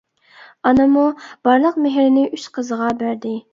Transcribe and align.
ئانىمۇ 0.69 1.03
بارلىق 1.49 1.79
مېھرىنى 1.85 2.25
ئۈچ 2.39 2.51
قىزىغا 2.59 2.91
بەردى. 3.05 3.39